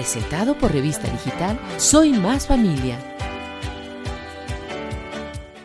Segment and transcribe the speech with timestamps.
[0.00, 3.09] presentado por Revista Digital Soy Más Familia.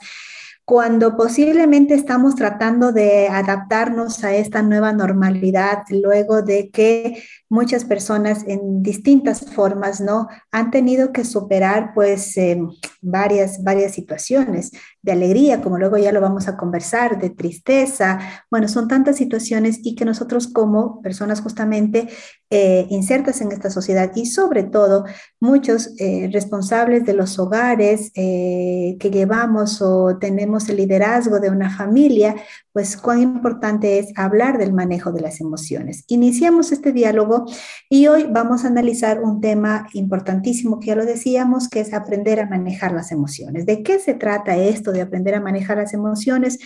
[0.66, 8.44] cuando posiblemente estamos tratando de adaptarnos a esta nueva normalidad luego de que muchas personas
[8.46, 10.28] en distintas formas, ¿no?
[10.50, 12.68] Han tenido que superar pues em,
[13.00, 18.18] varias, varias situaciones de alegría, como luego ya lo vamos a conversar, de tristeza,
[18.50, 22.08] bueno, son tantas situaciones y que nosotros como personas justamente
[22.50, 25.04] eh, insertas en esta sociedad y sobre todo
[25.40, 31.76] muchos eh, responsables de los hogares eh, que llevamos o tenemos el liderazgo de una
[31.76, 32.36] familia,
[32.76, 36.04] pues cuán importante es hablar del manejo de las emociones.
[36.08, 37.46] Iniciamos este diálogo
[37.88, 42.38] y hoy vamos a analizar un tema importantísimo que ya lo decíamos, que es aprender
[42.38, 43.64] a manejar las emociones.
[43.64, 46.58] ¿De qué se trata esto de aprender a manejar las emociones?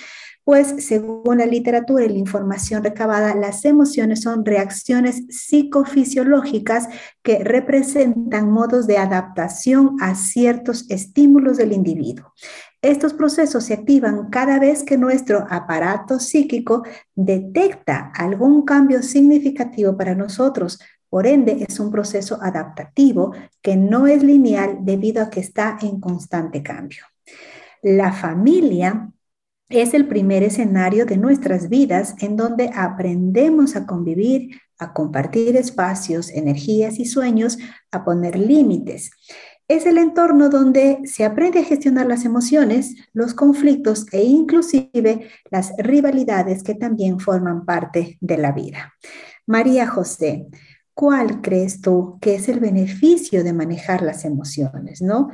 [0.43, 6.89] Pues según la literatura y la información recabada, las emociones son reacciones psicofisiológicas
[7.23, 12.33] que representan modos de adaptación a ciertos estímulos del individuo.
[12.83, 16.83] Estos procesos se activan cada vez que nuestro aparato psíquico
[17.15, 20.81] detecta algún cambio significativo para nosotros.
[21.11, 26.01] Por ende, es un proceso adaptativo que no es lineal debido a que está en
[26.01, 27.05] constante cambio.
[27.83, 29.11] La familia
[29.69, 36.31] es el primer escenario de nuestras vidas en donde aprendemos a convivir, a compartir espacios,
[36.31, 37.59] energías y sueños,
[37.91, 39.11] a poner límites
[39.71, 45.73] es el entorno donde se aprende a gestionar las emociones, los conflictos e inclusive las
[45.79, 48.95] rivalidades que también forman parte de la vida.
[49.47, 50.49] María José,
[50.93, 55.31] ¿cuál crees tú que es el beneficio de manejar las emociones, no?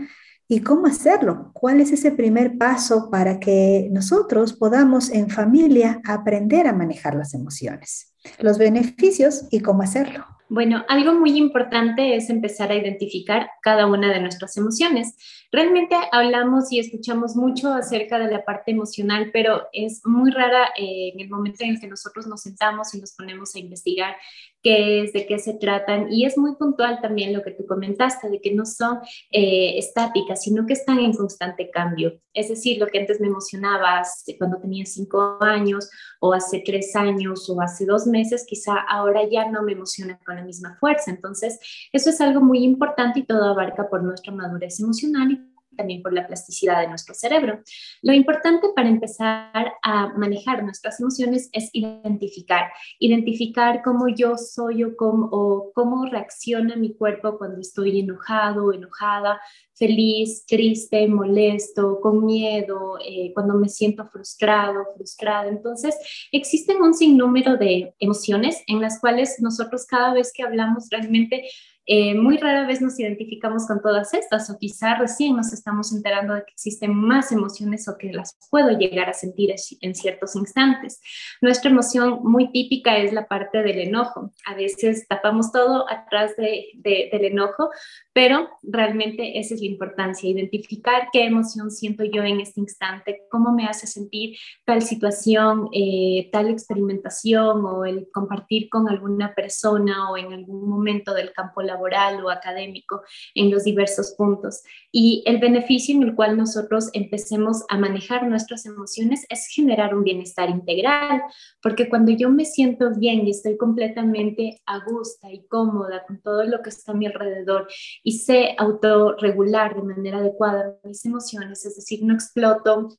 [0.48, 1.50] ¿Y cómo hacerlo?
[1.54, 7.32] ¿Cuál es ese primer paso para que nosotros podamos en familia aprender a manejar las
[7.32, 8.12] emociones?
[8.38, 10.35] Los beneficios y cómo hacerlo.
[10.48, 15.16] Bueno, algo muy importante es empezar a identificar cada una de nuestras emociones.
[15.56, 21.12] Realmente hablamos y escuchamos mucho acerca de la parte emocional, pero es muy rara eh,
[21.14, 24.16] en el momento en el que nosotros nos sentamos y nos ponemos a investigar
[24.62, 26.12] qué es, de qué se tratan.
[26.12, 28.98] Y es muy puntual también lo que tú comentaste, de que no son
[29.30, 32.20] eh, estáticas, sino que están en constante cambio.
[32.34, 34.02] Es decir, lo que antes me emocionaba
[34.36, 35.88] cuando tenía cinco años
[36.20, 40.36] o hace tres años o hace dos meses, quizá ahora ya no me emociona con
[40.36, 41.10] la misma fuerza.
[41.10, 41.58] Entonces,
[41.94, 45.45] eso es algo muy importante y todo abarca por nuestra madurez emocional y
[45.76, 47.60] también por la plasticidad de nuestro cerebro.
[48.02, 54.96] Lo importante para empezar a manejar nuestras emociones es identificar, identificar cómo yo soy o
[54.96, 59.40] cómo, o cómo reacciona mi cuerpo cuando estoy enojado enojada,
[59.74, 65.48] feliz, triste, molesto, con miedo, eh, cuando me siento frustrado, frustrada.
[65.48, 65.96] Entonces,
[66.32, 71.48] existen un sinnúmero de emociones en las cuales nosotros cada vez que hablamos realmente
[71.88, 76.34] eh, muy rara vez nos identificamos con todas estas o quizá recién nos estamos enterando
[76.34, 81.00] de que existen más emociones o que las puedo llegar a sentir en ciertos instantes.
[81.40, 84.32] Nuestra emoción muy típica es la parte del enojo.
[84.46, 87.70] A veces tapamos todo atrás de, del enojo,
[88.12, 93.52] pero realmente esa es la importancia, identificar qué emoción siento yo en este instante, cómo
[93.52, 100.16] me hace sentir tal situación, eh, tal experimentación o el compartir con alguna persona o
[100.16, 103.02] en algún momento del campo laboral laboral o académico
[103.34, 104.62] en los diversos puntos.
[104.90, 110.04] Y el beneficio en el cual nosotros empecemos a manejar nuestras emociones es generar un
[110.04, 111.22] bienestar integral,
[111.62, 116.44] porque cuando yo me siento bien y estoy completamente a gusto y cómoda con todo
[116.44, 117.68] lo que está a mi alrededor
[118.02, 122.96] y sé autorregular de manera adecuada mis emociones, es decir, no exploto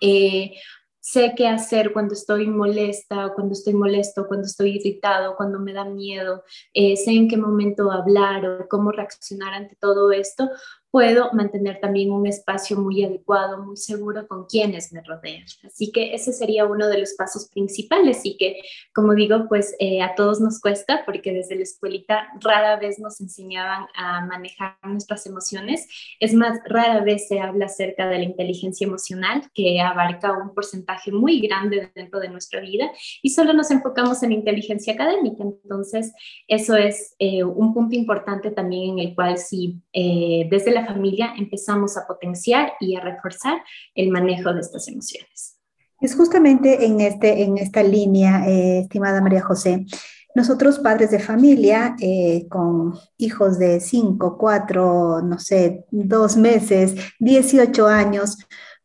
[0.00, 0.54] eh,
[1.02, 5.84] sé qué hacer cuando estoy molesta cuando estoy molesto, cuando estoy irritado, cuando me da
[5.84, 10.48] miedo, eh, sé en qué momento hablar o cómo reaccionar ante todo esto,
[10.92, 15.44] puedo mantener también un espacio muy adecuado, muy seguro con quienes me rodean.
[15.64, 18.60] Así que ese sería uno de los pasos principales y que,
[18.94, 23.22] como digo, pues eh, a todos nos cuesta porque desde la escuelita rara vez nos
[23.22, 25.88] enseñaban a manejar nuestras emociones.
[26.20, 31.10] Es más, rara vez se habla acerca de la inteligencia emocional que abarca un porcentaje
[31.10, 32.90] muy grande dentro de nuestra vida
[33.22, 35.42] y solo nos enfocamos en inteligencia académica.
[35.42, 36.12] Entonces,
[36.48, 41.34] eso es eh, un punto importante también en el cual si eh, desde la familia
[41.36, 43.62] empezamos a potenciar y a reforzar
[43.94, 45.58] el manejo de estas emociones.
[46.00, 49.86] Es justamente en, este, en esta línea, eh, estimada María José,
[50.34, 57.86] nosotros padres de familia eh, con hijos de 5, 4, no sé, 2 meses, 18
[57.86, 58.38] años,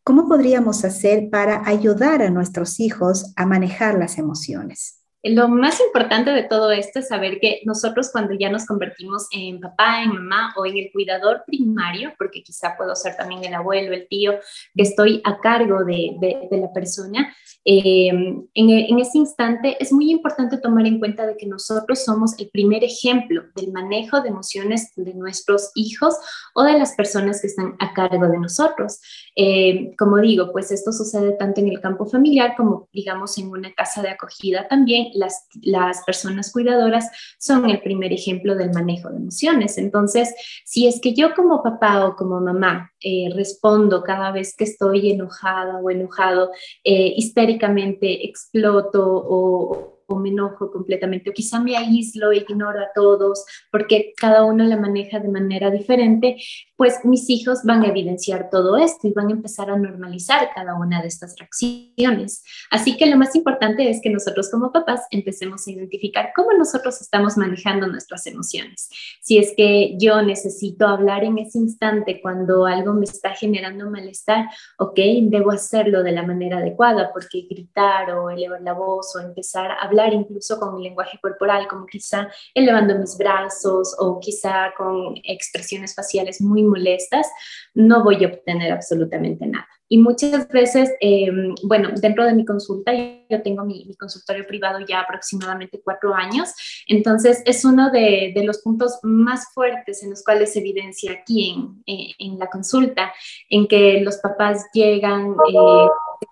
[0.04, 5.02] ¿cómo podríamos hacer para ayudar a nuestros hijos a manejar las emociones?
[5.30, 9.60] Lo más importante de todo esto es saber que nosotros cuando ya nos convertimos en
[9.60, 13.94] papá, en mamá o en el cuidador primario, porque quizá puedo ser también el abuelo,
[13.94, 14.34] el tío,
[14.76, 16.18] que estoy a cargo de,
[16.52, 17.36] la persona,
[17.66, 22.40] eh, en, en, ese instante es muy importante tomar en cuenta de que nosotros somos
[22.40, 26.16] el primer ejemplo del manejo de emociones de nuestros hijos
[26.54, 29.00] o de las personas que están a cargo de nosotros.
[29.36, 33.74] Eh, como digo, pues esto sucede tanto en el campo familiar como digamos en una
[33.74, 37.10] casa de acogida también las, personas cuidadoras
[37.40, 39.78] son el primer ejemplo del manejo de emociones.
[39.78, 40.34] Entonces,
[40.66, 45.12] si es que yo como papá o como mamá eh, respondo cada vez que estoy
[45.12, 46.52] enojada o enojado,
[46.84, 52.90] eh, histéricamente exploto o o me enojo completamente, o quizá me aíslo e ignoro a
[52.96, 56.38] todos, porque cada uno la maneja de manera diferente,
[56.76, 60.76] pues mis hijos van a evidenciar todo esto y van a empezar a normalizar cada
[60.76, 62.44] una de estas reacciones.
[62.72, 67.02] Así que lo más importante es que nosotros como papás empecemos a identificar cómo nosotros
[67.02, 68.90] estamos manejando nuestras emociones.
[69.22, 74.46] Si es que yo necesito hablar en ese instante cuando algo me está generando malestar,
[74.78, 79.72] ok, debo hacerlo de la manera adecuada, porque gritar o elevar la voz o empezar
[79.72, 85.16] a hablar incluso con mi lenguaje corporal, como quizá elevando mis brazos o quizá con
[85.24, 87.28] expresiones faciales muy molestas,
[87.74, 89.68] no voy a obtener absolutamente nada.
[89.90, 95.00] Y muchas veces, em, bueno, dentro de mi consulta, yo tengo mi, consultorio privado ya
[95.00, 96.54] aproximadamente cuatro años,
[96.88, 102.40] entonces es uno de, los puntos más fuertes en los cuales se evidencia aquí en,
[102.40, 103.14] la consulta,
[103.50, 105.88] en que los papás llegan, eh,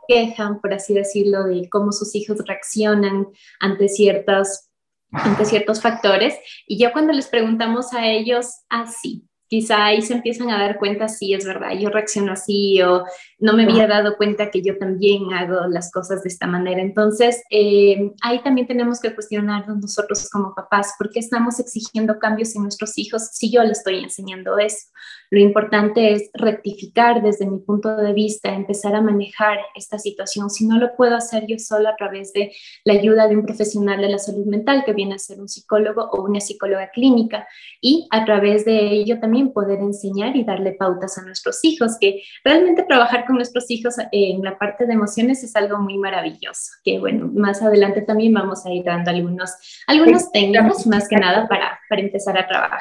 [0.07, 3.27] quejan, por así decirlo, de cómo sus hijos reaccionan
[3.59, 4.69] ante ciertas
[5.11, 6.35] ante ciertos factores.
[6.67, 10.77] Y ya cuando les preguntamos a ellos, así, ah, quizá ahí se empiezan a dar
[10.77, 13.05] cuenta, sí, es verdad, yo reacciono así o
[13.37, 16.81] no me había dado cuenta que yo también hago las cosas de esta manera.
[16.81, 22.55] Entonces, eh, ahí también tenemos que cuestionarnos nosotros como papás, ¿por qué estamos exigiendo cambios
[22.55, 24.87] en nuestros hijos si yo les estoy enseñando eso?
[25.31, 30.49] Lo importante es rectificar desde mi punto de vista, empezar a manejar esta situación.
[30.49, 32.51] Si no lo puedo hacer yo sola a través de
[32.83, 36.09] la ayuda de un profesional de la salud mental, que viene a ser un psicólogo
[36.11, 37.47] o una psicóloga clínica,
[37.81, 42.21] y a través de ello también poder enseñar y darle pautas a nuestros hijos, que
[42.43, 46.99] realmente trabajar con nuestros hijos en la parte de emociones es algo muy maravilloso, que
[46.99, 49.51] bueno, más adelante también vamos a ir dando algunos,
[49.87, 52.79] algunos técnicos más que nada para, para empezar a trabajar.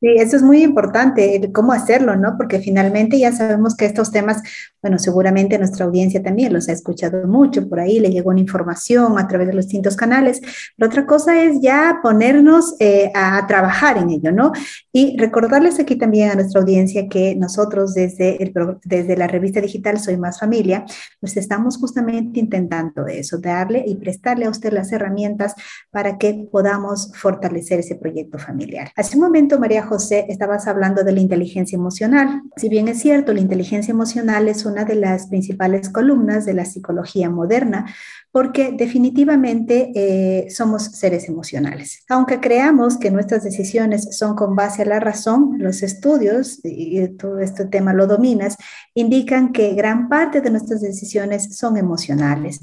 [0.00, 2.36] Sí, eso es muy importante, cómo hacerlo, ¿no?
[2.38, 4.42] Porque finalmente ya sabemos que estos temas,
[4.82, 9.18] bueno, seguramente nuestra audiencia también los ha escuchado mucho, por ahí le llegó una información
[9.18, 10.40] a través de los distintos canales,
[10.76, 14.52] pero otra cosa es ya ponernos eh, a trabajar en ello, ¿no?
[14.92, 18.52] Y recordarles aquí también a nuestra audiencia que nosotros desde, el,
[18.84, 20.84] desde la revista digital Soy Más Familia,
[21.20, 25.54] pues estamos justamente intentando eso, darle y prestarle a usted las herramientas
[25.90, 28.90] para que podamos fortalecer ese proyecto familiar.
[28.96, 32.42] Hace un momento, María José, estabas hablando de la inteligencia emocional.
[32.56, 37.28] Si bien es cierto, la inteligencia emocional es de las principales columnas de la psicología
[37.28, 37.86] moderna,
[38.32, 42.04] porque definitivamente eh, somos seres emocionales.
[42.08, 47.40] Aunque creamos que nuestras decisiones son con base a la razón, los estudios, y todo
[47.40, 48.56] este tema lo dominas,
[48.94, 52.60] indican que gran parte de nuestras decisiones son emocionales.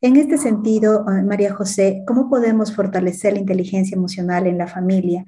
[0.00, 5.24] En este sentido, eh, María José, ¿cómo podemos fortalecer la inteligencia emocional en la familia?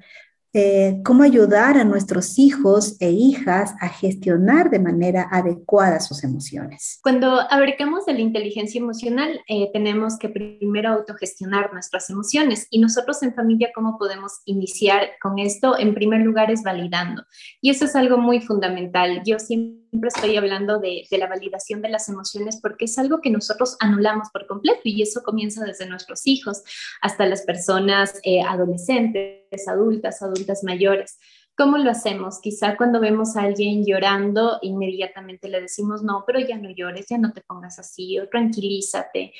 [0.59, 6.99] Eh, cómo ayudar a nuestros hijos e hijas a gestionar de manera adecuada sus emociones.
[7.03, 13.21] Cuando abarcamos de la inteligencia emocional, eh, tenemos que primero autogestionar nuestras emociones y nosotros
[13.21, 15.77] en familia, ¿cómo podemos iniciar con esto?
[15.77, 17.21] En primer lugar es validando
[17.61, 19.21] y eso es algo muy fundamental.
[19.23, 23.29] Yo siempre siempre estoy hablando de, la validación de las emociones porque es algo que
[23.29, 26.63] nosotros anulamos por completo y eso comienza desde nuestros hijos
[27.01, 31.17] hasta las personas eh, adolescentes, adultas, adultas mayores.
[31.57, 32.39] ¿Cómo lo hacemos?
[32.39, 37.17] Quizá cuando vemos a alguien llorando, inmediatamente le decimos, no, pero ya no llores, ya
[37.17, 39.33] no te pongas así, o tranquilízate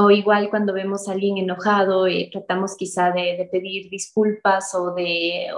[0.00, 5.48] o igual cuando vemos a alguien enojado, eh, tratamos quizá de, pedir disculpas o de,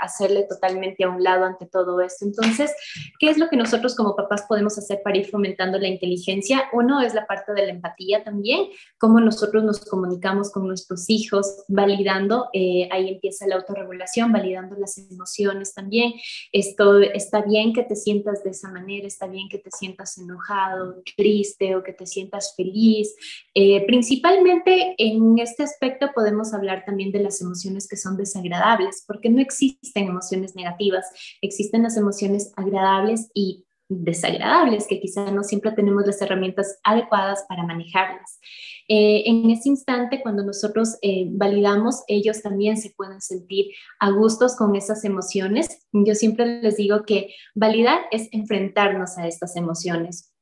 [0.00, 2.24] hacerle totalmente a un lado ante todo esto.
[2.24, 2.72] Entonces,
[3.18, 6.64] ¿qué es lo que nosotros como papás podemos hacer para ir fomentando la inteligencia?
[6.72, 11.64] Uno es la parte de la empatía también, cómo nosotros nos comunicamos con nuestros hijos,
[11.68, 16.14] validando, eh, ahí empieza la autorregulación, validando las emociones también.
[16.52, 21.02] Esto está bien que te sientas de esa manera, está bien que te sientas enojado,
[21.18, 23.14] triste o que te sientas feliz.
[23.52, 29.30] Eh, principalmente en este aspecto podemos hablar también de las emociones que son desagradables, porque
[29.30, 31.06] no existen emociones negativas,
[31.40, 37.64] existen las emociones agradables y desagradables, que quizá no siempre tenemos las herramientas adecuadas para
[37.64, 38.40] manejarlas.
[38.88, 43.66] Eh, en ese instante, cuando nosotros eh, validamos, ellos también se pueden sentir
[44.00, 45.86] a gustos con esas emociones.
[45.92, 50.33] Yo siempre les digo que validar es enfrentarnos a estas emociones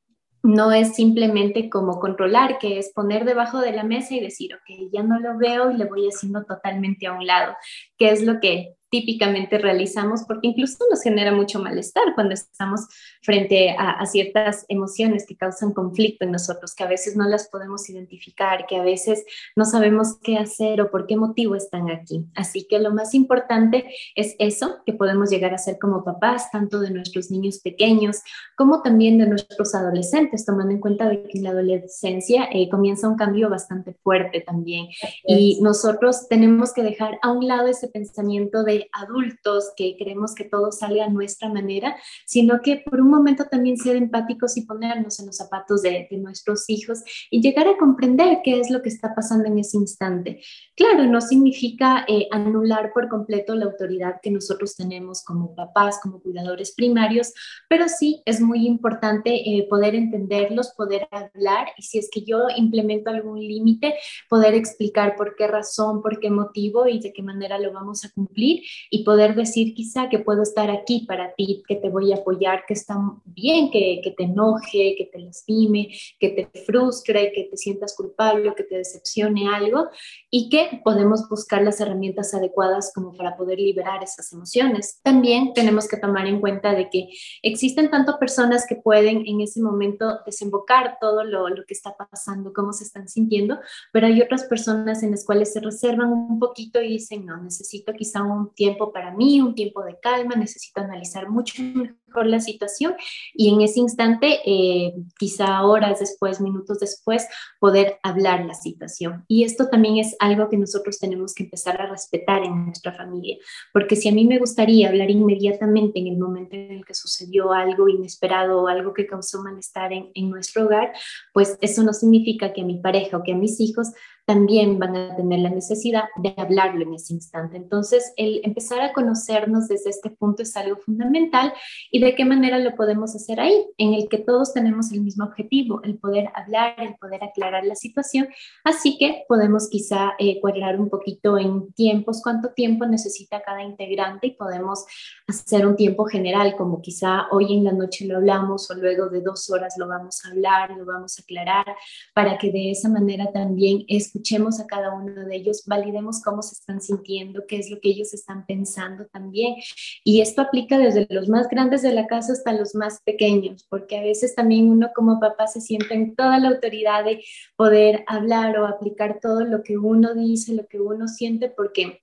[0.43, 4.89] no es simplemente como controlar, que es poner debajo de la mesa y decir, ok,
[4.91, 7.55] ya no lo veo y le voy haciendo totalmente a un lado,
[8.03, 12.81] que es lo que típicamente realizamos, porque incluso nos genera mucho malestar cuando estamos
[13.23, 17.89] frente a, ciertas emociones que causan conflicto en nosotros, que a veces no las podemos
[17.89, 22.23] identificar, que a veces no sabemos qué hacer o por qué motivo están aquí.
[22.35, 26.79] Así que lo más importante es eso que podemos llegar a ser como papás, tanto
[26.79, 28.21] de nuestros niños pequeños
[28.55, 33.09] como también de nuestros adolescentes, tomando en cuenta de que en la adolescencia eh, comienza
[33.09, 34.89] un cambio bastante fuerte también.
[35.25, 40.45] Y nosotros tenemos que dejar a un lado ese pensamiento de adultos que queremos que
[40.45, 41.95] todo salga a nuestra manera,
[42.25, 46.69] sino que por un momento también ser empáticos y ponernos en los zapatos de, nuestros
[46.69, 46.99] hijos
[47.31, 50.41] y llegar a comprender qué es lo que está pasando en ese instante.
[50.75, 56.21] Claro, no significa eh, anular por completo la autoridad que nosotros tenemos como papás, como
[56.21, 57.33] cuidadores primarios,
[57.67, 62.47] pero sí es muy importante eh, poder entenderlos, poder hablar y si es que yo
[62.55, 63.95] implemento algún límite,
[64.29, 68.11] poder explicar por qué razón, por qué motivo y de qué manera lo vamos a
[68.11, 72.17] cumplir y poder decir quizá que puedo estar aquí para ti, que te voy a
[72.17, 77.43] apoyar, que está bien que, que te enoje, que te lastime, que te frustre, que
[77.45, 79.89] te sientas culpable, que te decepcione algo
[80.29, 84.99] y que podemos buscar las herramientas adecuadas como para poder liberar esas emociones.
[85.03, 87.09] También tenemos que tomar en cuenta de que
[87.41, 92.53] existen tanto personas que pueden en ese momento desembocar todo lo, lo que está pasando,
[92.53, 93.59] cómo se están sintiendo,
[93.91, 97.62] pero hay otras personas en las cuales se reservan un poquito y dicen, no, necesito
[97.93, 102.95] quizá un tiempo para mí, un tiempo de calma, necesito analizar mucho mejor la situación
[103.33, 107.27] y en ese instante, eh, quizá horas después, minutos después,
[107.59, 109.25] poder hablar la situación.
[109.27, 113.37] Y esto también es algo que nosotros tenemos que empezar a respetar en nuestra familia,
[113.71, 117.53] porque si a mí me gustaría hablar inmediatamente en el momento en el que sucedió
[117.53, 120.93] algo inesperado o algo que causó malestar en, en nuestro hogar,
[121.33, 123.89] pues eso no significa que a mi pareja o que a mis hijos
[124.25, 127.57] también van a tener la necesidad de hablarlo en ese instante.
[127.57, 131.53] Entonces, el empezar a conocernos desde este punto es algo fundamental
[131.91, 133.65] y de qué manera lo podemos hacer ahí?
[133.77, 137.75] En el que todos tenemos el mismo objetivo, el poder hablar, el poder aclarar la
[137.75, 138.27] situación.
[138.63, 144.27] Así que podemos quizá eh, cuadrar un poquito en tiempos, cuánto tiempo necesita cada integrante
[144.27, 144.85] y podemos
[145.27, 149.21] hacer un tiempo general, como quizá hoy en la noche lo hablamos o luego de
[149.21, 151.65] dos horas lo vamos a hablar, lo vamos a aclarar,
[152.13, 156.53] para que de esa manera también escuchemos a cada uno de ellos, validemos cómo se
[156.53, 159.55] están sintiendo, qué es lo que ellos están pensando también.
[160.03, 163.97] Y esto aplica desde los más grandes de la casa hasta los más pequeños, porque
[163.97, 167.23] a veces también uno como papá se siente en toda la autoridad de
[167.55, 172.01] poder hablar o aplicar todo lo que uno dice, lo que uno siente, porque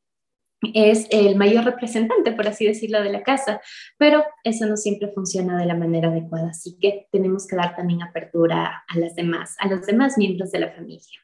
[0.75, 3.61] es el mayor representante, por así decirlo, de la casa,
[3.99, 8.03] pero eso no siempre funciona de la manera adecuada, así que tenemos que dar también
[8.03, 11.21] apertura a las demás, a los demás miembros de la familia.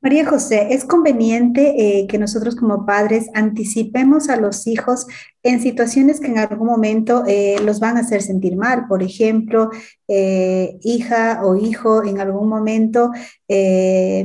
[0.00, 5.08] María José, ¿es conveniente eh, que nosotros como padres anticipemos a los hijos
[5.42, 8.86] en situaciones que en algún momento eh, los van a hacer sentir mal?
[8.86, 9.70] Por ejemplo,
[10.06, 13.10] eh, hija o hijo, en algún momento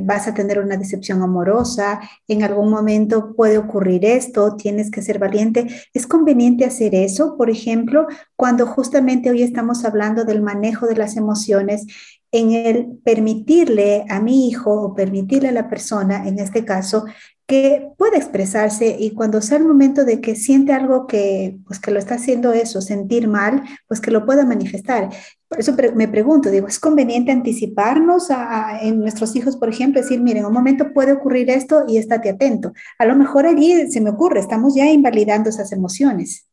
[0.03, 5.18] vas a tener una decepción amorosa, en algún momento puede ocurrir esto, tienes que ser
[5.18, 5.65] valiente.
[5.94, 11.18] ¿Es conveniente hacer eso, por ejemplo, cuando justamente hoy estamos hablando del manejo de las
[11.18, 11.88] emociones?
[12.34, 17.06] En el permitirle a mi hijo o permitirle a la persona, en este caso,
[17.46, 21.92] que pueda expresarse y cuando sea el momento de que siente algo que, pues que
[21.92, 25.10] lo está haciendo eso, sentir mal, pues que lo pueda manifestar.
[25.48, 30.20] Por eso me pregunto, digo, ¿es conveniente anticiparnos a, en nuestros hijos, por ejemplo, decir,
[30.20, 32.74] miren, en un momento puede ocurrir esto y estate atento?
[32.98, 36.48] A lo mejor allí se me ocurre, estamos ya invalidando esas emociones,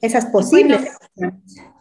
[0.00, 0.82] esas posibles
[1.16, 1.72] emociones.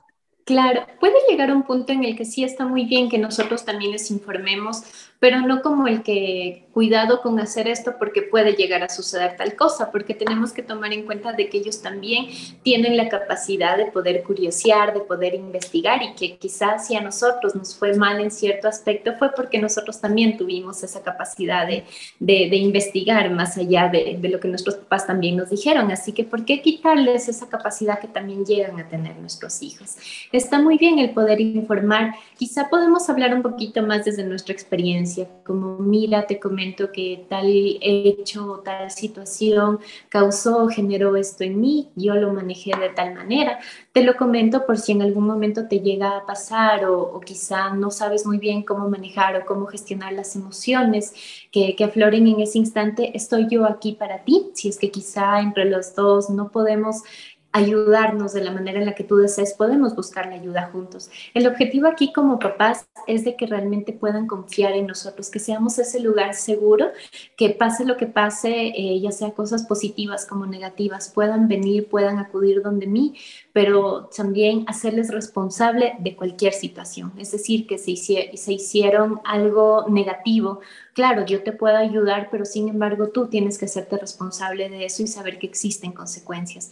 [0.51, 3.93] Claro, puede llegar un punto en el que sí está muy bien que nosotros también
[3.93, 4.83] les informemos
[5.21, 9.55] pero no como el que cuidado con hacer esto porque puede llegar a suceder tal
[9.55, 12.25] cosa, porque tenemos que tomar en cuenta de que ellos también
[12.63, 17.53] tienen la capacidad de poder curiosear, de poder investigar y que quizás si a nosotros
[17.53, 21.83] nos fue mal en cierto aspecto fue porque nosotros también tuvimos esa capacidad de,
[22.19, 25.91] de, investigar más allá de, de, lo que nuestros papás también nos dijeron.
[25.91, 29.97] Así que, ¿por qué quitarles esa capacidad que también llegan a tener nuestros hijos?
[30.31, 32.15] Está muy bien el poder informar.
[32.39, 35.10] Quizá podemos hablar un poquito más desde nuestra experiencia
[35.45, 41.89] como mira, te comento que tal hecho o tal situación causó, generó esto en mí,
[41.95, 43.59] yo lo manejé de tal manera.
[43.91, 47.91] Te lo comento por si en algún momento te llega a pasar o, quizá no
[47.91, 51.13] sabes muy bien cómo manejar o cómo gestionar las emociones
[51.51, 54.51] que, que afloren en ese instante, estoy yo aquí para ti.
[54.53, 57.03] Si es que quizá entre los dos no podemos
[57.51, 61.09] ayudarnos de la manera en la que tú desees, podemos buscar la ayuda juntos.
[61.33, 65.77] El objetivo aquí como papás es de que realmente puedan confiar en nosotros, que seamos
[65.77, 66.91] ese lugar seguro,
[67.35, 72.19] que pase lo que pase, eh, ya sea cosas positivas como negativas, puedan venir, puedan
[72.19, 73.15] acudir donde mí,
[73.51, 77.11] pero también hacerles responsable de cualquier situación.
[77.17, 80.61] Es decir, que se, se hicieron algo negativo,
[80.93, 85.03] claro, yo te puedo ayudar, pero sin embargo tú tienes que hacerte responsable de eso
[85.03, 86.71] y saber que existen consecuencias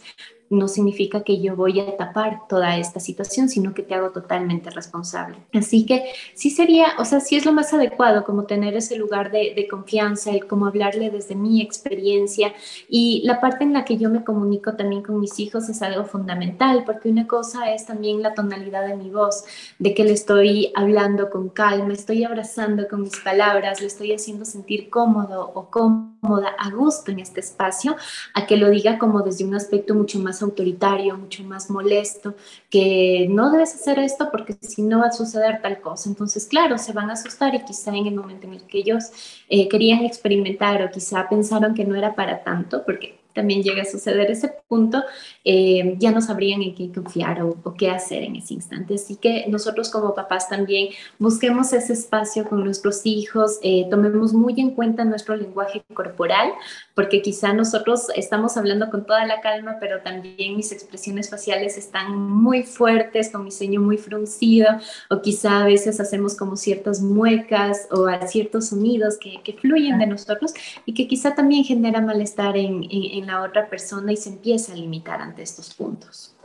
[0.50, 4.68] no significa que yo voy a tapar toda esta situación, sino que te hago totalmente
[4.70, 5.36] responsable.
[5.54, 9.30] Así que sí sería, o sea, sí es lo más adecuado como tener ese lugar
[9.30, 12.52] de, confianza, el como hablarle desde mi experiencia
[12.88, 16.04] y la parte en la que yo me comunico también con mis hijos es algo
[16.04, 19.44] fundamental, porque una cosa es también la tonalidad de mi voz,
[19.78, 24.44] de que le estoy hablando con calma, estoy abrazando con mis palabras, le estoy haciendo
[24.44, 27.96] sentir cómodo o cómoda, a gusto en este espacio,
[28.34, 32.34] a que lo diga como desde un aspecto mucho más autoritario, mucho más molesto,
[32.70, 36.08] que no debes hacer esto porque si no va a suceder tal cosa.
[36.08, 39.10] Entonces, claro, se van a asustar y quizá en el momento en el que ellos
[39.48, 43.84] eh, querían experimentar o quizá pensaron que no era para tanto, porque también llega a
[43.84, 45.02] suceder ese punto,
[45.44, 48.94] eh, ya no sabrían en qué confiar o, qué hacer en ese instante.
[48.94, 50.88] Así que nosotros como papás también
[51.18, 56.52] busquemos ese espacio con nuestros hijos, eh, tomemos muy en cuenta nuestro lenguaje corporal,
[56.94, 62.16] porque quizá nosotros estamos hablando con toda la calma, pero también mis expresiones faciales están
[62.16, 64.68] muy fuertes, con mi ceño muy fruncido,
[65.08, 70.06] o quizá a veces hacemos como ciertas muecas o ciertos sonidos que, que fluyen de
[70.06, 70.52] nosotros
[70.84, 74.72] y que quizá también genera malestar en, en en la otra persona y se empieza
[74.72, 76.36] a limitar ante estos puntos.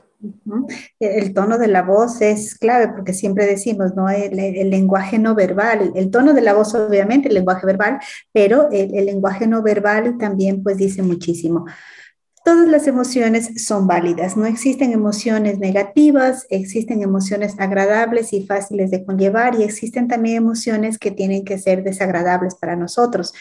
[1.00, 4.10] El tono de la voz es clave porque siempre decimos, ¿no?
[4.10, 4.36] El,
[4.70, 8.00] lenguaje no verbal, el tono de la voz obviamente, el lenguaje verbal,
[8.32, 11.66] pero el, el, lenguaje no verbal también pues dice muchísimo.
[12.44, 19.04] Todas las emociones son válidas, no existen emociones negativas, existen emociones agradables y fáciles de
[19.04, 23.34] conllevar y existen también emociones que tienen que ser desagradables para nosotros.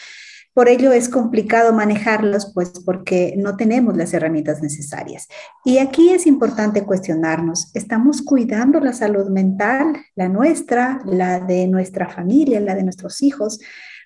[0.55, 5.27] Por ello es complicado manejarlos, pues porque no tenemos las herramientas necesarias.
[5.65, 12.07] Y aquí es importante cuestionarnos, ¿estamos cuidando la salud mental, la nuestra, la de nuestra
[12.07, 13.59] familia, la de nuestros hijos?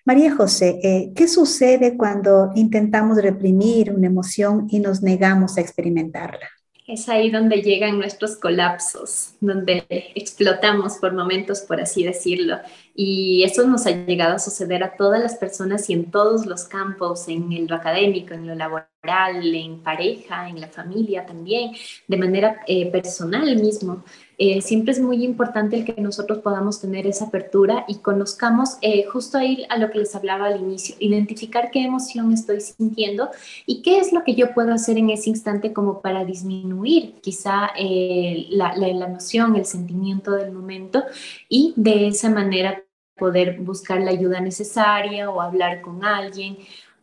[0.06, 6.48] María José, eh, ¿qué sucede cuando intentamos reprimir una emoción y nos negamos a experimentarla?
[6.90, 12.58] Es ahí donde llegan nuestros colapsos, donde explotamos por momentos, por así decirlo.
[12.96, 16.64] Y eso nos ha llegado a suceder a todas las personas y en todos los
[16.64, 21.74] campos, en lo académico, en lo laboral, en pareja, en la familia también,
[22.08, 24.04] de manera eh, personal mismo.
[24.42, 29.04] Eh, siempre es muy importante el que nosotros podamos tener esa apertura y conozcamos eh,
[29.04, 33.30] justo ahí a lo que les hablaba al inicio, identificar qué emoción estoy sintiendo
[33.66, 37.72] y qué es lo que yo puedo hacer en ese instante como para disminuir quizá
[37.78, 41.04] eh, la, la, la el sentimiento del momento
[41.50, 42.82] y de esa manera
[43.18, 46.58] poder buscar la ayuda necesaria o hablar con alguien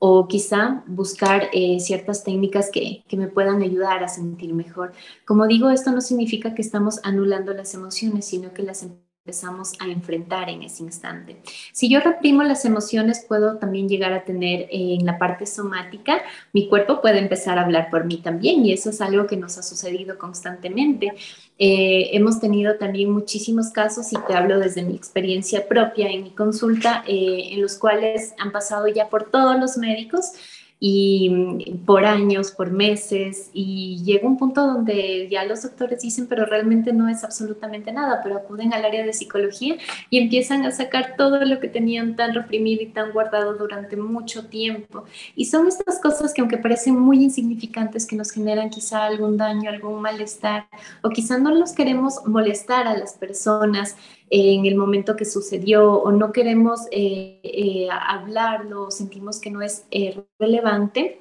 [0.09, 4.92] o quizá buscar eh, ciertas técnicas que, que, me puedan ayudar a sentir mejor.
[5.25, 8.85] Como digo, esto no significa que estamos anulando las emociones, sino que las
[9.27, 11.38] empezamos a enfrentar en ese instante.
[11.73, 14.69] Si yo reprimo las emociones, puedo también llegar a tener eh,
[15.01, 18.90] en la parte somática, mi cuerpo puede empezar a hablar por mí también y eso
[18.90, 21.12] es algo que nos ha sucedido constantemente.
[21.59, 26.31] Eh, hemos tenido también muchísimos casos, y te hablo desde mi experiencia propia en mi
[26.31, 30.33] consulta, eh, en los cuales han pasado ya por todos los médicos
[30.79, 36.27] y mm, por años, por meses, y llega un punto donde ya los doctores dicen,
[36.27, 39.77] pero realmente no es absolutamente nada, pero acuden al área de psicología
[40.11, 44.47] y empiezan a sacar todo lo que tenían tan reprimido y tan guardado durante mucho
[44.47, 45.05] tiempo.
[45.35, 49.71] Y son estas cosas que aunque parecen muy insignificantes, que nos generan quizá algún daño,
[49.71, 50.69] algún malestar,
[51.03, 53.97] o quizá no los queremos molestar a las personas,
[54.31, 59.85] en el momento que sucedió o no queremos eh, eh, hablarlo, sentimos que no es
[59.91, 61.21] eh, relevante,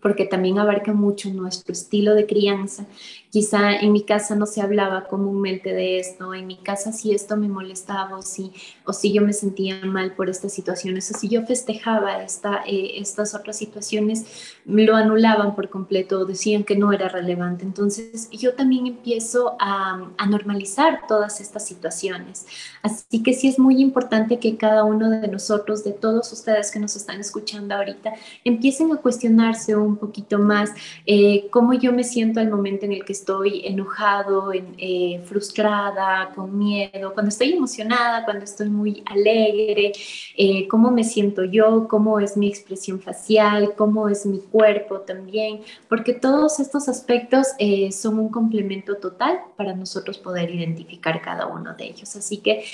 [0.00, 2.86] porque también abarca mucho nuestro estilo de crianza
[3.34, 7.36] Quizá en mi casa no se hablaba comúnmente de esto, en mi casa si esto
[7.36, 8.52] me molestaba o si,
[8.84, 12.92] o si yo me sentía mal por estas situaciones, o si yo festejaba esta, eh,
[13.00, 17.64] estas otras situaciones, lo anulaban por completo decían que no era relevante.
[17.64, 22.46] Entonces yo también empiezo a, a normalizar todas estas situaciones.
[22.82, 26.78] Así que sí es muy importante que cada uno de nosotros, de todos ustedes que
[26.78, 28.12] nos están escuchando ahorita,
[28.44, 30.70] empiecen a cuestionarse un poquito más
[31.04, 33.23] eh, cómo yo me siento al momento en el que estoy
[33.64, 39.92] enojado, eh, frustrada, con miedo, cuando estoy emocionada, cuando estoy muy alegre,
[40.36, 45.60] eh, cómo me siento yo, cómo es mi expresión facial, cómo es mi cuerpo también,
[45.88, 51.74] porque todos estos aspectos eh, son un complemento total para nosotros poder identificar cada uno
[51.74, 52.16] de ellos.
[52.16, 52.64] Así que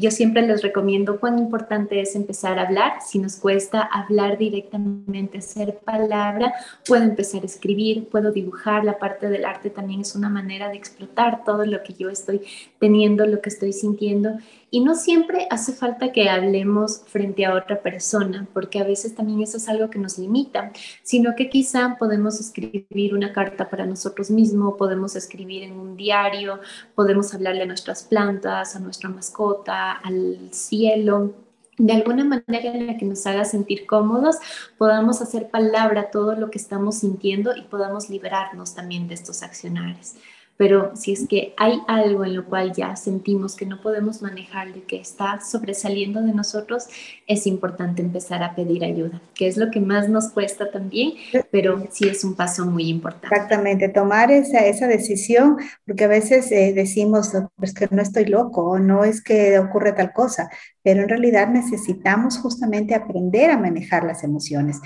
[0.00, 2.94] yo siempre les recomiendo cuán importante es empezar a hablar.
[3.04, 6.54] Si nos cuesta hablar directamente, hacer palabra,
[6.86, 10.76] puedo empezar a escribir, puedo dibujar la parte del arte también es una manera de
[10.76, 12.40] explotar todo lo que yo estoy
[12.80, 14.30] teniendo, lo que estoy sintiendo.
[14.68, 19.40] Y no siempre hace falta que hablemos frente a otra persona, porque a veces también
[19.40, 20.72] eso es algo que nos limita,
[21.04, 26.58] sino que quizá podemos escribir una carta para nosotros mismos, podemos escribir en un diario,
[26.96, 31.45] podemos hablarle a nuestras plantas, a nuestra mascota, al cielo,
[31.78, 34.36] de alguna manera en la que nos haga sentir cómodos,
[34.78, 40.14] podamos hacer palabra todo lo que estamos sintiendo y podamos liberarnos también de estos accionarios
[40.56, 44.72] pero si es que hay algo en lo cual ya sentimos que no podemos manejar,
[44.72, 46.86] de que está sobresaliendo de nosotros,
[47.26, 51.12] es importante empezar a pedir ayuda, que es lo que más nos cuesta también,
[51.50, 53.26] pero sí es un paso muy importante.
[53.26, 58.70] Exactamente, tomar esa, esa decisión, porque a veces eh, decimos, pues que no estoy loco,
[58.70, 60.48] o no es que ocurre tal cosa,
[60.82, 64.80] pero en realidad necesitamos justamente aprender a manejar las emociones.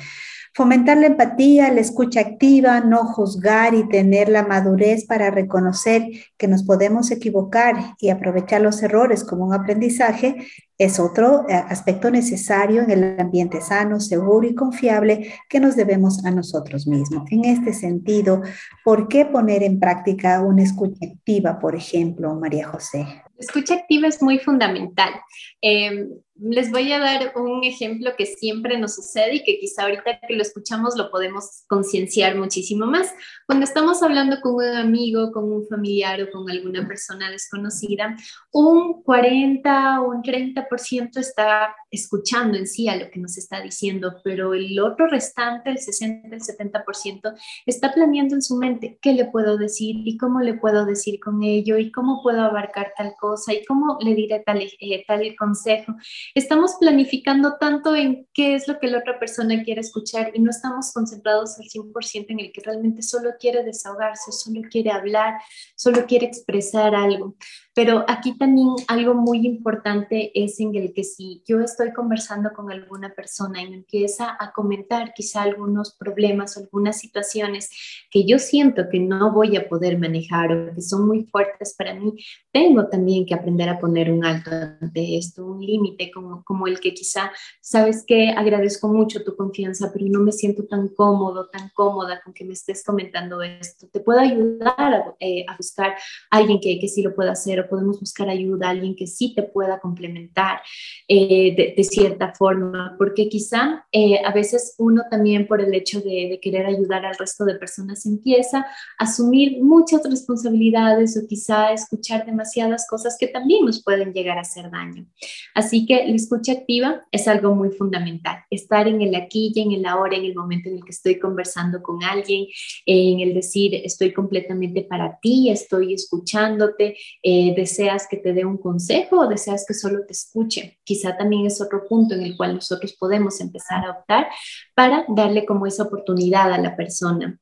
[0.53, 6.03] Fomentar la empatía, la escucha activa, no juzgar y tener la madurez para reconocer
[6.37, 12.11] que nos podemos equivocar y aprovechar los errores como un aprendizaje es otro eh, aspecto
[12.11, 17.31] necesario en el ambiente sano, seguro y confiable que nos debemos a nosotros mismos.
[17.31, 18.41] En este sentido,
[18.83, 23.07] ¿por qué poner en práctica una escucha activa, por ejemplo, María José?
[23.41, 25.13] escucha activa es muy fundamental.
[25.61, 26.11] Em,
[26.43, 30.35] les voy a dar un ejemplo que siempre nos sucede y que quizá ahorita que
[30.35, 33.13] lo escuchamos lo podemos concienciar muchísimo más.
[33.47, 38.17] Cuando estamos hablando con un amigo, con un familiar o con alguna persona desconocida,
[38.53, 44.17] un 40 o un 30% está escuchando en sí a lo que nos está diciendo,
[44.25, 47.35] pero el otro restante, el 60, el 70%,
[47.67, 51.43] está planeando en su mente qué le puedo decir y cómo le puedo decir con
[51.43, 55.95] ello y cómo puedo abarcar tal cosa y cómo le diré tal, eh, tal consejo.
[56.35, 60.51] Estamos planificando tanto en qué es lo que la otra persona quiere escuchar y no
[60.51, 65.35] estamos concentrados al 100% en el que realmente solo quiere desahogarse, solo quiere hablar,
[65.77, 67.37] solo quiere expresar algo.
[67.75, 72.71] Pero aquí también algo muy importante es en el que si yo estoy conversando con
[72.71, 77.71] alguna persona y me empieza a comentar quizá algunos problemas algunas situaciones
[78.11, 81.95] que yo siento que no voy a poder manejar o que son muy fuertes para
[81.95, 82.15] mí,
[82.53, 86.81] tengo también que aprender a poner un alto ante esto, un límite como, como el
[86.81, 91.71] que quizá, sabes que agradezco mucho tu confianza, pero no me siento tan cómodo, tan
[91.75, 93.89] cómoda con que me estés comentando esto.
[93.93, 95.93] Te puedo ayudar a, eh, buscar
[96.31, 99.43] a alguien que, que sí lo pueda hacer podemos buscar ayuda, alguien que sí te
[99.43, 100.61] pueda complementar
[101.09, 106.39] eh, de, cierta forma, porque quizá eh, a veces uno también por el hecho de,
[106.41, 112.87] querer ayudar al resto de personas empieza a asumir muchas responsabilidades o quizá escuchar demasiadas
[112.89, 115.07] cosas que también nos pueden llegar a hacer daño.
[115.55, 119.73] Así que la escucha activa es algo muy fundamental, estar en el aquí y en
[119.73, 122.47] el ahora, en el momento en el que estoy conversando con alguien,
[122.87, 128.59] en el decir estoy completamente para ti, estoy escuchándote, eh, deseas que te dé un
[128.59, 130.79] consejo o deseas que solo te escuche.
[130.85, 134.29] Quizá también es otro punto en el cual nosotros podemos empezar a optar
[134.75, 137.39] para darle como esa oportunidad a la persona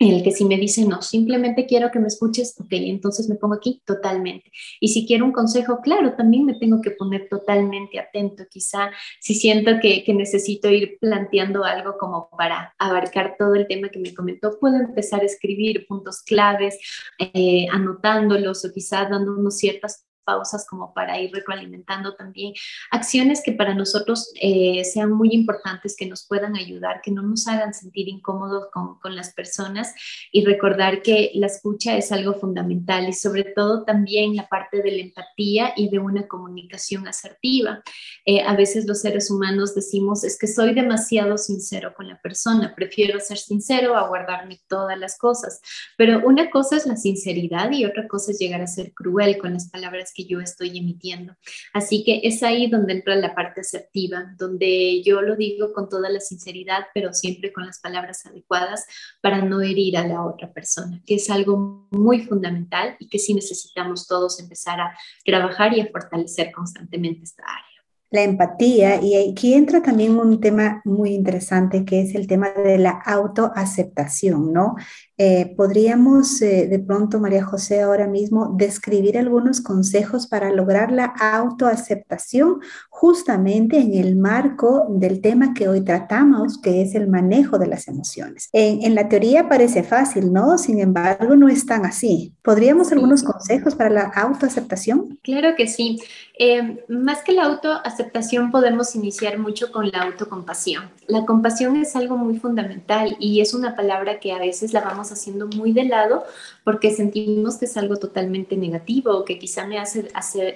[0.00, 3.34] en el que si me dice no, simplemente quiero que me escuches, ok, entonces me
[3.34, 4.50] pongo aquí totalmente.
[4.80, 8.44] Y si quiero un consejo, claro, también me tengo que poner totalmente atento.
[8.50, 14.00] Quizá si siento que, necesito ir planteando algo como para abarcar todo el tema que
[14.00, 16.78] me comentó, puedo empezar a escribir puntos claves,
[17.18, 22.54] eh, anotándolos o quizá dándonos ciertas pausas como para ir retroalimentando también.
[22.90, 27.46] Acciones que para nosotros eh, sean muy importantes, que nos puedan ayudar, que no nos
[27.48, 29.94] hagan sentir incómodos con, con, las personas.
[30.32, 34.92] Y recordar que la escucha es algo fundamental y sobre todo también la parte de
[34.92, 37.82] la empatía y de una comunicación asertiva.
[38.24, 42.74] Eh, a veces los seres humanos decimos, es que soy demasiado sincero con la persona,
[42.74, 45.60] prefiero ser sincero a guardarme todas las cosas,
[45.96, 49.54] pero una cosa es la sinceridad y otra cosa es llegar a ser cruel con
[49.54, 51.34] las palabras que yo estoy emitiendo.
[51.72, 56.10] Así que es ahí donde entra la parte asertiva, donde yo lo digo con toda
[56.10, 58.86] la sinceridad, pero siempre con las palabras adecuadas
[59.20, 63.34] para no herir a la otra persona, que es algo muy fundamental y que sí
[63.34, 67.70] necesitamos todos empezar a trabajar y a fortalecer constantemente esta área
[68.10, 72.76] la empatía y aquí entra también un tema muy interesante que es el tema de
[72.76, 74.74] la autoaceptación, ¿no?
[75.22, 81.04] Eh, podríamos eh, de pronto, María José, ahora mismo describir algunos consejos para lograr la
[81.04, 87.66] autoaceptación justamente en el marco del tema que hoy tratamos, que es el manejo de
[87.66, 88.48] las emociones.
[88.54, 90.56] En, en la teoría parece fácil, ¿no?
[90.56, 92.32] Sin embargo, no es tan así.
[92.40, 95.18] ¿Podríamos algunos consejos para la autoaceptación?
[95.22, 95.98] Claro que sí.
[96.42, 100.90] Eh, más que la autoaceptación podemos iniciar mucho con la autocompasión.
[101.06, 105.09] La compasión es algo muy fundamental y es una palabra que a veces la vamos
[105.12, 106.24] haciendo muy de lado
[106.64, 110.08] porque sentimos que es algo totalmente negativo o que quizá me hace,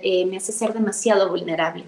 [0.02, 1.84] eh, me hace ser demasiado vulnerable.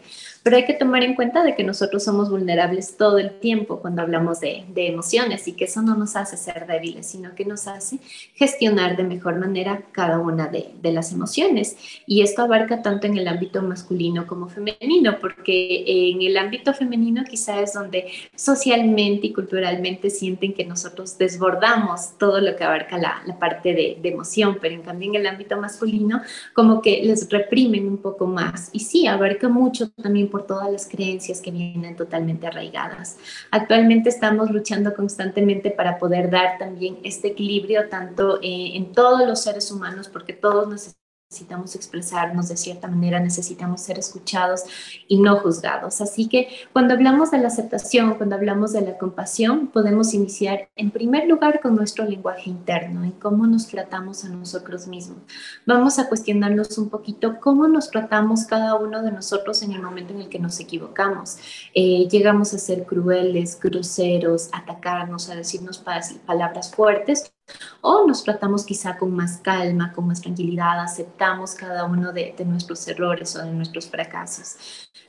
[0.47, 4.03] Pero hay que tomar en cuenta de que nosotros somos vulnerables todo el tiempo cuando
[4.03, 7.99] hablamos de, emociones y que eso no nos hace ser débiles, sino que nos hace
[8.33, 11.77] gestionar de mejor manera cada una de, de las emociones.
[12.07, 17.25] Y esto abarca tanto en el ámbito masculino como femenino, porque en el ámbito femenino
[17.29, 18.07] quizá es donde
[18.37, 23.99] socialmente y culturalmente sienten que nosotros desbordamos todo lo que abarca la, la parte de,
[24.01, 26.23] de emoción, pero en cambio en el ámbito masculino
[26.55, 28.71] como que les reprimen un poco más.
[28.73, 33.17] Y sí, abarca mucho también por todas las creencias que vienen totalmente arraigadas.
[33.51, 39.41] Actualmente estamos luchando constantemente para poder dar también este equilibrio tanto eh, en todos los
[39.41, 44.63] seres humanos, porque todos necesitamos necesitamos expresarnos de cierta manera, necesitamos ser escuchados
[45.09, 46.01] y no juzgados.
[46.01, 50.93] Así que cuando hablamos de la aceptación, cuando hablamos de la compasión, podemos iniciar en
[50.93, 55.19] primer lugar con nuestro lenguaje interno, en cómo nos tratamos a nosotros mismos.
[55.67, 60.15] Vamos a cuestionarnos un poquito cómo nos tratamos cada uno de nosotros en el momento
[60.15, 61.39] en el que nos equivocamos.
[61.75, 65.83] Eh, llegamos a ser crueles, groseros, atacarnos, a decirnos
[66.25, 67.33] palabras fuertes
[67.81, 72.87] o nos tratamos quizá con más calma, con más tranquilidad, aceptamos cada uno de, nuestros
[72.89, 74.57] errores o de nuestros fracasos.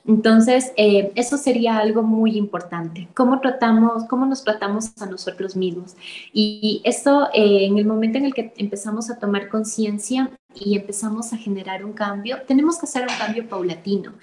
[0.06, 3.10] Entonces, eh, eso sería algo muy importante.
[3.14, 5.96] ¿Cómo, tratamos, cómo nos tratamos a nosotros mismos?
[6.32, 11.34] Y eso, eh, en el momento en el que empezamos a tomar conciencia, y empezamos
[11.34, 14.14] a generar un cambio, tenemos que hacer un cambio paulatino,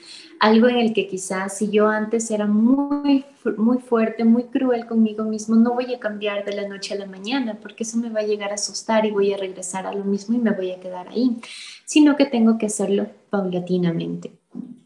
[0.41, 3.25] algo en el que quizás si yo antes era muy,
[3.57, 7.07] muy fuerte, muy cruel conmigo mismo, no voy a cambiar de la noche a la
[7.07, 10.05] mañana, porque eso me va a llegar a asustar y voy a regresar a lo
[10.05, 11.39] mismo y me voy a quedar ahí,
[11.85, 14.44] sino que tengo que hacerlo paulatinamente.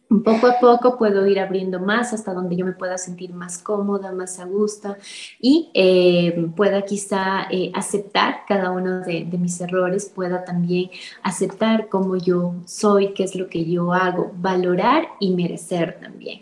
[0.09, 4.11] Poco a poco puedo ir abriendo más hasta donde yo me pueda sentir más cómoda,
[4.11, 4.97] más a gusto
[5.39, 10.91] y eh, pueda quizá eh, aceptar cada uno de, de, mis errores, pueda también
[11.23, 16.41] aceptar cómo yo soy, qué es lo que yo hago, valorar y merecer también.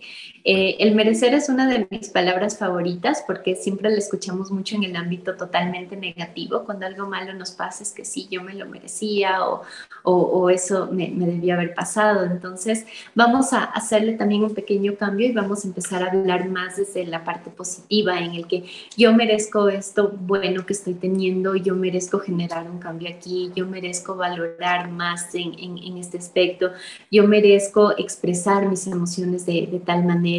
[0.48, 4.84] Eh, el merecer es una de mis palabras favoritas porque siempre la escuchamos mucho en
[4.84, 6.62] el ámbito totalmente negativo.
[6.64, 9.40] Cuando algo malo nos pasa es que sí, yo me lo merecía
[10.04, 12.24] o, eso me, debió haber pasado.
[12.24, 16.76] Entonces vamos a hacerle también un pequeño cambio y vamos a empezar a hablar más
[16.76, 21.74] desde la parte positiva en el que yo merezco esto bueno que estoy teniendo, yo
[21.74, 26.70] merezco generar un cambio aquí, yo merezco valorar más en, este aspecto,
[27.10, 30.35] yo merezco expresar mis emociones de tal manera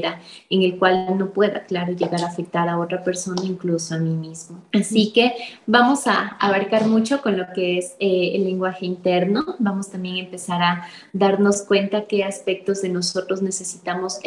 [0.49, 4.15] en el cual no pueda, claro, llegar a afectar a otra persona, incluso a mí
[4.15, 4.63] mismo.
[4.73, 5.33] Así que
[5.65, 9.55] vamos a abarcar mucho con lo que es eh, el lenguaje interno.
[9.59, 14.19] Vamos también a empezar a darnos cuenta qué aspectos de nosotros necesitamos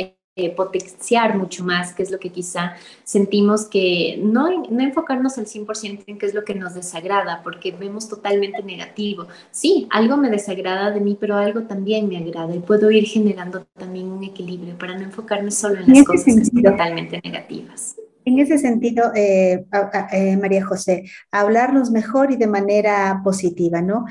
[0.47, 2.75] eh, potenciar mucho más, que es lo que quizá
[3.05, 7.73] sentimos que no, no enfocarnos al 100% en qué es lo que nos desagrada, porque
[7.73, 9.27] vemos totalmente negativo.
[9.51, 13.67] Sí, algo me desagrada de mí, pero algo también me agrada y puedo ir generando
[13.79, 17.97] también un equilibrio para no enfocarme solo en las cosas totalmente negativas.
[18.25, 19.65] En ese sentido, eh,
[20.13, 24.05] eh, María José, hablarnos mejor y de manera positiva, ¿no?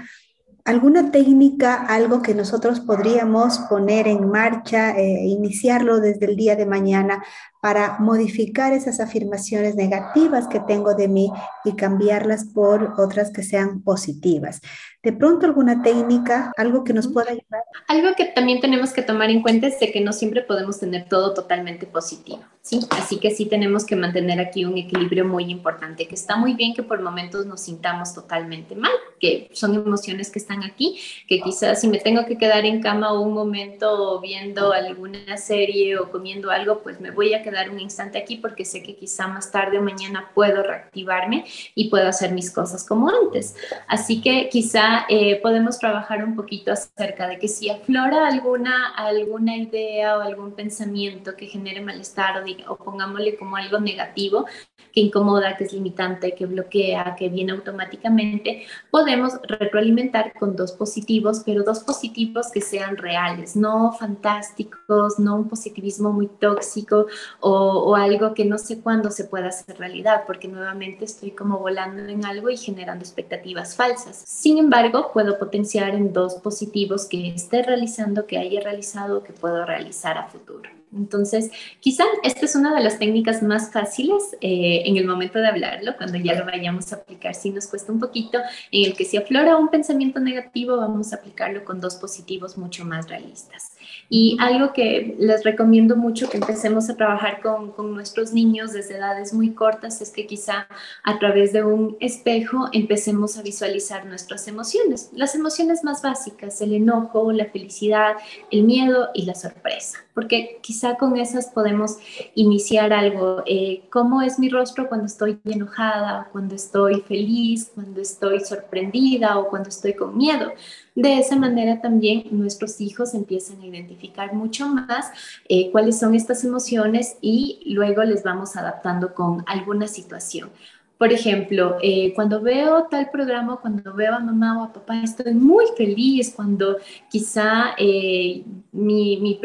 [0.65, 6.65] ¿Alguna técnica, algo que nosotros podríamos poner en marcha, eh, iniciarlo desde el día de
[6.65, 7.23] mañana
[7.61, 11.31] para modificar esas afirmaciones negativas que tengo de mí
[11.65, 14.61] y cambiarlas por otras que sean positivas?
[15.01, 17.63] De pronto alguna técnica, algo que nos pueda ayudar.
[17.87, 21.07] Algo que también tenemos que tomar en cuenta es de que no siempre podemos tener
[21.07, 22.81] todo totalmente positivo, ¿sí?
[22.91, 26.73] Así que sí tenemos que mantener aquí un equilibrio muy importante, que está muy bien
[26.73, 28.91] que por momentos nos sintamos totalmente mal,
[29.21, 33.17] que son emociones que están aquí, que quizás si me tengo que quedar en cama
[33.17, 38.17] un momento viendo alguna serie o comiendo algo, pues me voy a quedar un instante
[38.17, 42.51] aquí porque sé que quizá más tarde o mañana puedo reactivarme y puedo hacer mis
[42.51, 43.55] cosas como antes.
[43.87, 49.57] Así que quizá eh, podemos trabajar un poquito acerca de que si aflora alguna, alguna
[49.57, 54.45] idea o algún pensamiento que genere malestar o, o pongámosle como algo negativo,
[54.93, 61.43] que incomoda, que es limitante, que bloquea, que viene automáticamente, podemos retroalimentar con dos positivos,
[61.45, 67.07] pero dos positivos que sean reales, no fantásticos, no un positivismo muy tóxico
[67.41, 72.03] o, algo que no sé cuándo se pueda hacer realidad, porque nuevamente estoy como volando
[72.03, 74.23] en algo y generando expectativas falsas.
[74.25, 79.65] Sin embargo, puedo potenciar en dos positivos que esté realizando, que haya realizado, que puedo
[79.65, 80.69] realizar a futuro.
[80.91, 85.47] Entonces, quizá esta es una de las técnicas más fáciles eh, en el momento de
[85.47, 88.39] hablarlo, cuando ya lo vayamos a aplicar, si nos cuesta un poquito,
[88.71, 92.85] en el que si aflora un pensamiento negativo, vamos a aplicarlo con dos positivos mucho
[92.85, 93.73] más realistas.
[94.11, 99.33] Y algo que les recomiendo mucho que empecemos a trabajar con, nuestros niños desde edades
[99.33, 100.67] muy cortas es que quizá
[101.03, 106.73] a través de un espejo empecemos a visualizar nuestras emociones, las emociones más básicas, el
[106.73, 108.15] enojo, la felicidad,
[108.51, 111.97] el miedo y la sorpresa, porque quizá con esas podemos
[112.35, 113.43] iniciar algo.
[113.45, 119.49] Eh, ¿Cómo es mi rostro cuando estoy enojada, cuando estoy feliz, cuando estoy sorprendida o
[119.49, 120.51] cuando estoy con miedo?
[120.99, 125.09] De esa manera también nuestros hijos empiezan a identificar mucho más
[125.47, 130.49] eh, cuáles son estas emociones y luego les vamos adaptando con alguna situación.
[130.97, 135.33] Por ejemplo, eh, cuando veo tal programa, cuando veo a mamá o a papá, estoy
[135.33, 136.33] muy feliz.
[136.35, 136.75] Cuando
[137.09, 139.39] quizá eh, mi, mi,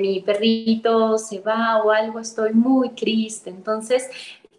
[0.00, 3.50] mi, perrito se va o algo, estoy muy triste.
[3.50, 4.08] Entonces,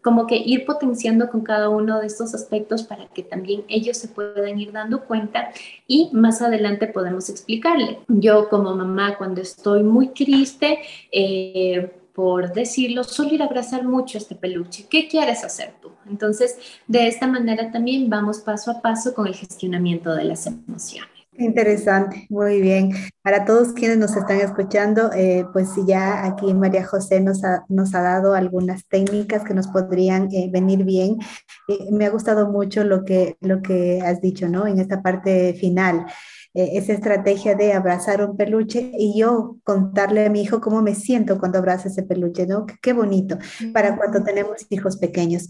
[0.03, 4.09] como que ir potenciando con cada uno de estos aspectos para que también ellos se
[4.09, 5.51] puedan ir dando cuenta
[5.87, 7.99] y más adelante podemos explicarle.
[8.07, 10.79] Yo como mamá cuando estoy muy triste,
[11.11, 14.85] eh, por decirlo, suelo ir a abrazar mucho este peluche.
[14.89, 15.89] ¿Qué quieres hacer tú?
[16.07, 21.12] Entonces, de esta manera también vamos paso a paso con el gestionamiento de las emociones.
[21.37, 22.91] Interesante, muy bien.
[23.23, 27.95] Para todos quienes nos están escuchando, eh, pues ya aquí María José nos ha, nos
[27.95, 31.17] ha dado algunas técnicas que nos podrían eh, venir bien.
[31.67, 34.67] Eh, me ha gustado mucho lo que, lo que has dicho, ¿no?
[34.67, 36.05] En esta parte final,
[36.55, 41.39] esa estrategia de abrazar un peluche y yo contarle a mi hijo cómo me siento
[41.39, 42.67] cuando abrazo ese peluche, ¿no?
[42.79, 43.39] Qué bonito
[43.73, 45.49] para cuando tenemos hijos pequeños.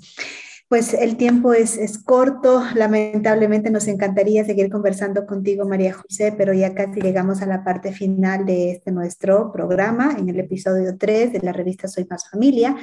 [0.73, 6.51] Pues el tiempo es, es, corto, lamentablemente nos encantaría seguir conversando contigo, María José, pero
[6.51, 11.33] ya casi llegamos a la parte final de este nuestro programa, en el episodio 3
[11.33, 12.75] de la revista Soy Más Familia.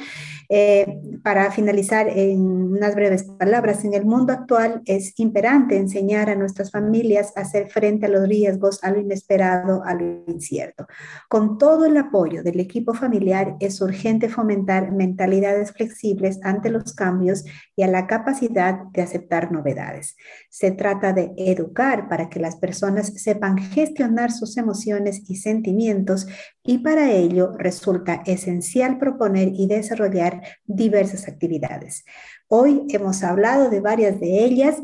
[0.48, 6.36] Eh, para finalizar, en unas breves palabras, en el mundo actual es imperante enseñar a
[6.36, 10.86] nuestras familias a hacer frente a los riesgos, a lo inesperado, a lo incierto.
[11.28, 17.42] Con todo el apoyo del equipo familiar, es urgente fomentar mentalidades flexibles ante los cambios
[17.80, 20.14] y a la capacidad de aceptar novedades.
[20.50, 26.26] Se trata de educar para que las personas sepan gestionar sus emociones y sentimientos
[26.62, 32.04] y para ello resulta esencial proponer y desarrollar diversas actividades.
[32.48, 34.76] Hoy hemos hablado de varias de ellas,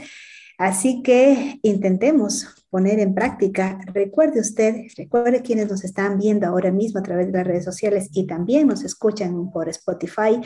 [0.57, 3.79] así que intentemos poner en práctica.
[3.93, 8.09] Recuerde usted, recuerde quienes nos están viendo ahora mismo a través de las redes sociales
[8.13, 10.41] y también nos escuchan por Spotify,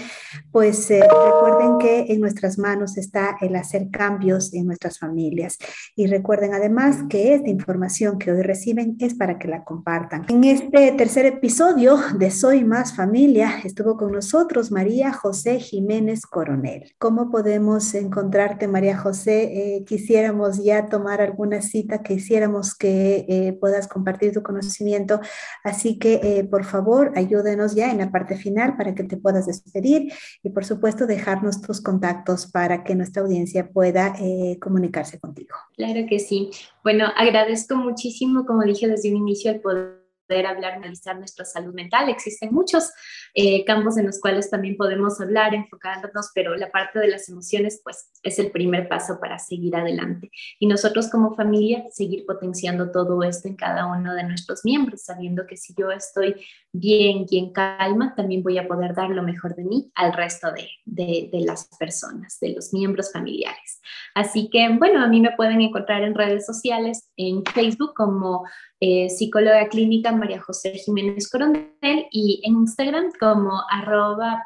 [0.53, 5.59] pues eh, recuerden que en nuestras manos está el hacer cambios en nuestras familias.
[5.97, 10.25] Y recuerden además que esta información que hoy reciben es para que la compartan.
[10.29, 16.93] En este tercer episodio de Soy Más Familia estuvo con nosotros María José Jiménez Coronel.
[16.99, 19.77] ¿Cómo podemos encontrarte, María José?
[19.77, 25.21] Eh, quisiéramos ya tomar alguna cita que quisiéramos que eh, puedas compartir tu conocimiento.
[25.65, 29.47] Así que, eh, por favor, ayúdenos ya en la parte final para que te puedas
[29.47, 30.13] despedir
[30.43, 35.57] y, por supuesto, dejarnos tus contactos para que nuestra audiencia pueda eh, comunicarse contigo.
[35.77, 36.51] Claro que sí.
[36.85, 42.11] Bueno, agradezco muchísimo, como dije desde un inicio, el poder hablar, analizar nuestra salud mental.
[42.11, 42.93] Existen muchos
[43.35, 47.81] eh, campos en los cuales también podemos hablar, enfocarnos, pero la parte de las emociones,
[47.83, 50.31] pues, es el primer paso para seguir adelante.
[50.59, 55.47] Y nosotros como familia, seguir potenciando todo esto en cada uno de nuestros miembros, sabiendo
[55.47, 56.35] que si yo estoy
[56.73, 60.53] bien y en calma, también voy a poder dar lo mejor de mí al resto
[60.53, 63.81] de, de, de las personas, de los miembros familiares.
[64.15, 68.45] Así que, bueno, a mí me pueden encontrar en redes sociales, en Facebook como
[68.81, 74.43] eh, psicóloga clínica María José Jiménez Coronel y en Instagram como arroba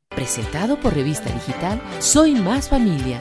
[0.09, 3.21] Presentado por revista digital Soy más familia